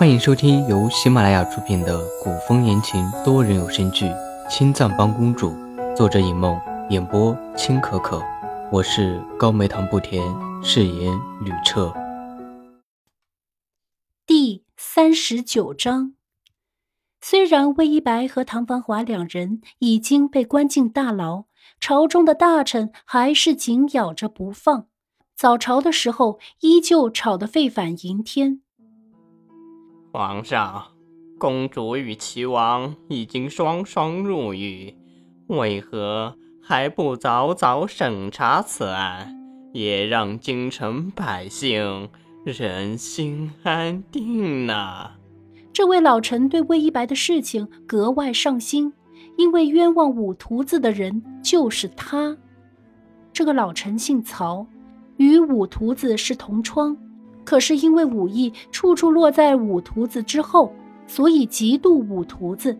[0.00, 4.06] 欢迎收听由喜马拉雅出品的古风言情多人有声剧
[4.48, 5.50] 《青藏帮公主》，
[5.94, 8.18] 作者尹梦，演播青可可。
[8.72, 10.24] 我是高梅糖不甜，
[10.62, 11.12] 饰演
[11.44, 11.92] 吕彻。
[14.24, 16.14] 第三十九章。
[17.20, 21.44] 虽然魏一白和唐繁华两人已经被关进大牢，
[21.78, 24.86] 朝中的大臣还是紧咬着不放。
[25.36, 28.62] 早朝的时候，依旧吵得沸反盈天。
[30.12, 30.86] 皇上，
[31.38, 34.92] 公主与齐王已经双双入狱，
[35.46, 39.32] 为何还不早早审查此案，
[39.72, 42.08] 也让京城百姓
[42.44, 45.12] 人心安定呢？
[45.72, 48.92] 这位老臣对魏一白的事情格外上心，
[49.38, 52.36] 因为冤枉五徒子的人就是他。
[53.32, 54.66] 这个老臣姓曹，
[55.18, 56.96] 与五徒子是同窗。
[57.50, 60.72] 可是因为武艺处处落在五徒子之后，
[61.08, 62.78] 所以嫉妒五徒子，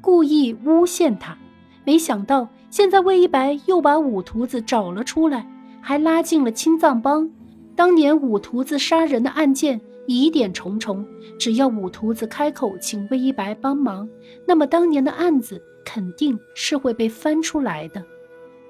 [0.00, 1.36] 故意诬陷他。
[1.84, 5.46] 没想到现在魏一白又把五徒子找了出来，
[5.82, 7.30] 还拉进了青藏帮。
[7.76, 11.04] 当年五徒子杀人的案件疑点重重，
[11.38, 14.08] 只要五徒子开口请魏一白帮忙，
[14.46, 18.02] 那么当年的案子肯定是会被翻出来的。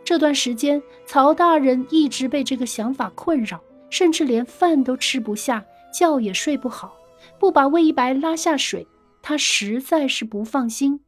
[0.02, 3.60] 这段时间，曹大人一直被这个想法困扰。
[3.90, 6.92] 甚至连饭都吃不下，觉也睡不好，
[7.38, 8.86] 不把魏一白拉下水，
[9.22, 11.00] 他实在是不放心。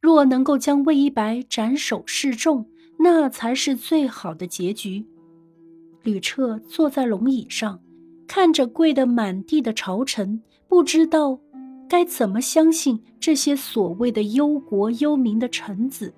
[0.00, 2.66] 若能够将魏一白斩首示众，
[2.98, 5.06] 那才是最好的结局。
[6.02, 7.80] 吕彻坐在龙椅上，
[8.26, 11.38] 看着跪得满地的朝臣，不知道
[11.88, 16.12] 该怎么相信这些所谓的忧国忧民的臣子。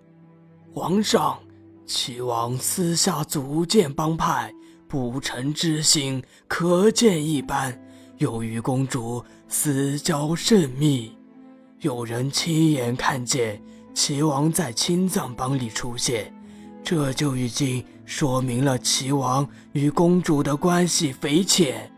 [0.72, 1.38] 皇上，
[1.84, 4.50] 齐王私下组建帮派。
[4.95, 7.77] 不臣之心可见一斑，
[8.19, 11.17] 又与公主私交甚密，
[11.81, 13.61] 有人亲眼看见
[13.92, 16.33] 齐王在青藏帮里出现，
[16.84, 21.91] 这就已经说明了齐王与公主的关系匪浅。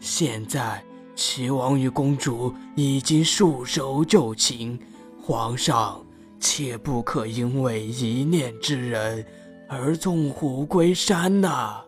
[0.00, 0.82] 现在
[1.14, 4.76] 齐王与公主已经束手就擒，
[5.22, 6.04] 皇上
[6.40, 9.24] 切不可因为一念之仁
[9.68, 11.84] 而纵虎归山呐！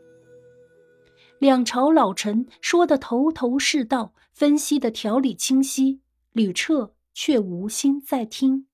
[1.42, 5.98] 两朝老臣说的头头是道，分析的条理清晰，
[6.30, 8.64] 吕彻却无心再听。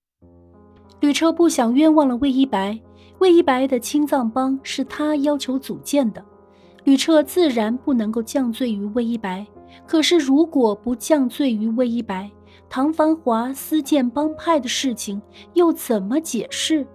[1.00, 2.78] 吕彻不想冤枉了魏一白，
[3.20, 6.22] 魏一白的青藏帮是他要求组建的，
[6.84, 9.46] 吕彻自然不能够降罪于魏一白。
[9.86, 12.30] 可是如果不降罪于魏一白，
[12.68, 15.22] 唐繁华私建帮派的事情
[15.54, 16.86] 又怎么解释？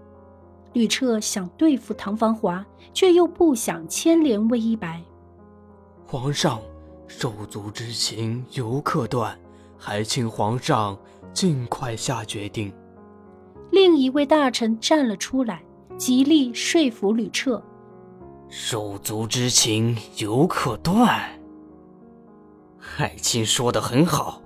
[0.73, 2.63] 吕彻想对付唐繁华，
[2.93, 5.03] 却又不想牵连魏一白。
[6.13, 6.61] 皇上，
[7.07, 9.35] 手足之情犹可断，
[9.79, 10.95] 还请皇上
[11.33, 12.71] 尽快下决定。
[13.71, 15.63] 另一位大臣站了出来，
[15.97, 17.59] 极力说服吕彻
[18.47, 21.19] ：“手足之情犹可断。”
[22.99, 24.39] 爱卿说的很好，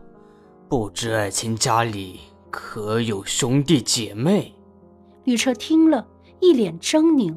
[0.69, 4.56] 不知爱卿家里可有兄弟姐妹？
[5.25, 6.07] 吕彻听了
[6.39, 7.35] 一脸狰狞。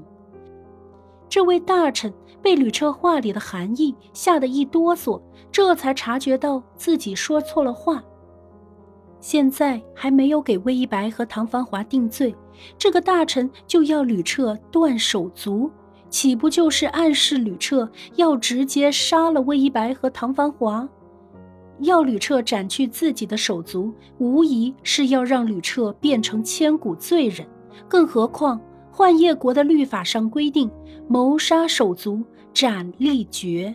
[1.31, 2.13] 这位大臣。
[2.43, 5.21] 被吕彻话里的含义吓得一哆嗦，
[5.53, 8.03] 这才察觉到自己说错了话。
[9.21, 12.35] 现在还没有给魏一白和唐繁华定罪，
[12.79, 15.71] 这个大臣就要吕彻断手足，
[16.09, 20.89] 岂不就是暗示吕彻要直接杀了魏一白和唐繁华？
[21.81, 27.47] 要吕彻斩去自己的手足，无疑是要让吕彻变成千古罪人。
[27.87, 28.59] 更何况。
[29.01, 30.71] 幻夜国的律法上规定，
[31.09, 32.23] 谋杀手足
[32.53, 33.75] 斩立决。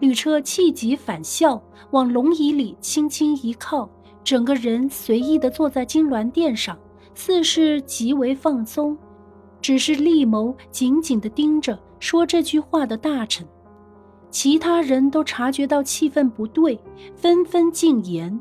[0.00, 3.88] 吕彻气急反笑，往龙椅里轻轻一靠，
[4.24, 6.76] 整个人随意地坐在金銮殿上，
[7.14, 8.98] 似是极为放松。
[9.62, 13.46] 只是厉眸紧紧地盯着说这句话的大臣，
[14.28, 16.76] 其他人都察觉到气氛不对，
[17.14, 18.40] 纷纷进言。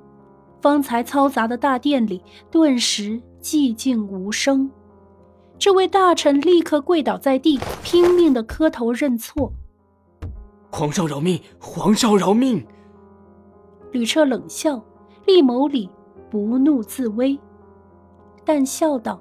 [0.61, 4.67] 方才嘈杂的大殿里顿时寂静无声。
[5.65, 9.51] 这位大臣立刻跪倒在地，拼命的磕头认错
[10.69, 11.41] ：“皇上饶命！
[11.59, 12.63] 皇上饶命！”
[13.91, 14.79] 吕彻冷笑，
[15.25, 15.89] 厉眸里
[16.29, 17.35] 不怒自威，
[18.45, 19.19] 但笑道：“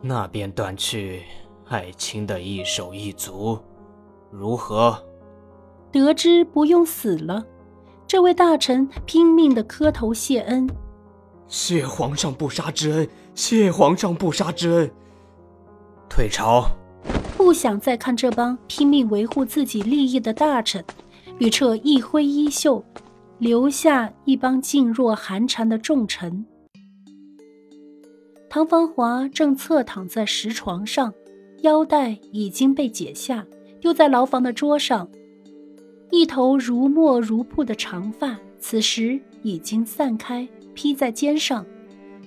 [0.00, 1.24] 那便断去
[1.68, 3.58] 爱卿的一手一足，
[4.30, 4.96] 如何？”
[5.92, 7.44] 得知不用死了，
[8.06, 10.66] 这位大臣拼命的磕头谢恩
[11.48, 14.90] ：“谢皇上不杀之恩。”谢皇上不杀之恩。
[16.14, 16.66] 退朝。
[17.38, 20.84] 不想再看这帮拼命维护自己利益的大臣，
[21.38, 22.84] 吕彻一挥衣袖，
[23.38, 26.44] 留下一帮噤若寒蝉的重臣。
[28.50, 31.14] 唐芳华正侧躺在石床上，
[31.62, 33.46] 腰带已经被解下，
[33.80, 35.08] 丢在牢房的桌上。
[36.10, 41.64] 一头如墨如瀑的长发，此时已经散开，披在肩上。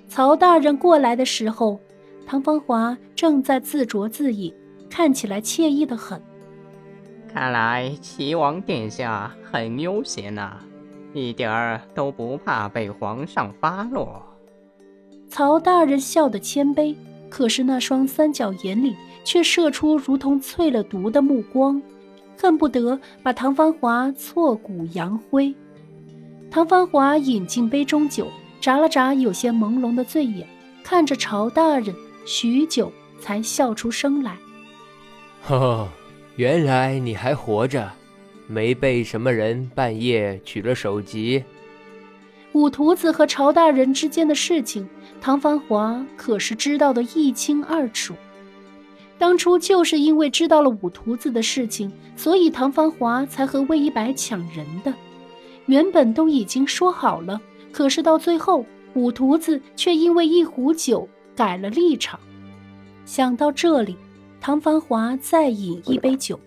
[0.08, 1.80] 曹大人过来的时候，
[2.26, 4.54] 唐芳华正在自酌自饮，
[4.90, 6.22] 看起来惬意的很。
[7.32, 10.58] 看来齐王殿下很悠闲呐，
[11.14, 14.24] 一点儿都不怕被皇上发落。
[15.30, 16.96] 曹大人笑得谦卑，
[17.30, 21.82] 可是那双三角眼里却射出如同淬了毒的目光，
[22.40, 25.54] 恨不得把唐芳华挫骨扬灰。
[26.50, 28.28] 唐芳华饮尽杯中酒，
[28.62, 30.48] 眨了眨有些朦胧的醉眼，
[30.84, 31.94] 看着曹大人，
[32.26, 34.36] 许久才笑出声来
[35.42, 35.90] ：“呵呵。”
[36.36, 37.90] 原来你还活着，
[38.46, 41.42] 没被什么人半夜取了首级。
[42.52, 44.86] 五徒子和朝大人之间的事情，
[45.22, 48.14] 唐繁华可是知道的一清二楚。
[49.18, 54.94] 当初就是因为知道了五徒子的事情，所以唐繁华才和魏一白抢人的。
[55.68, 57.40] 原本都已经说好了，
[57.72, 62.20] 可是到最后，五徒子却因为一壶酒改了立场。
[63.06, 63.98] 想到这里。
[64.42, 66.40] 唐繁华再饮一杯酒，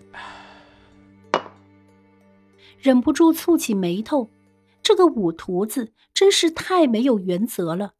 [2.79, 4.29] 忍不住蹙起眉头。
[4.81, 7.95] 这个五徒子真是太没有原则了。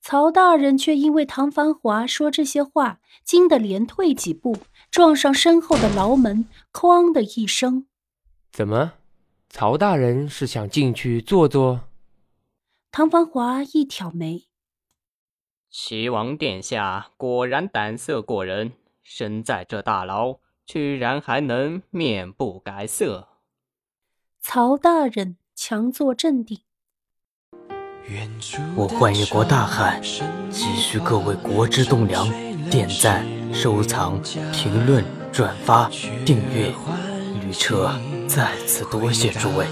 [0.00, 4.56] 曹大人却因为唐繁华说这些话，惊得连退几步，
[4.92, 7.86] 撞上身后的牢门，哐的一声。
[8.52, 8.92] 怎么，
[9.48, 11.80] 曹大人是想进去坐坐？
[12.92, 14.44] 唐繁华一挑眉，
[15.70, 18.72] 齐王殿下果然胆色过人。
[19.08, 23.28] 身在这大牢，居然还能面不改色。
[24.40, 26.62] 曹大人强作镇定。
[28.74, 30.02] 我幻一国大汉，
[30.50, 32.28] 急需各位国之栋梁
[32.68, 33.24] 点赞、
[33.54, 34.20] 收藏、
[34.52, 35.88] 评论、转发、
[36.24, 36.74] 订阅。
[37.40, 37.92] 旅车
[38.26, 39.66] 再次多谢诸位。